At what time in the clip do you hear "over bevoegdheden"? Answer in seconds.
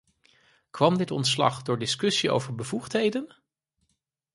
2.31-3.35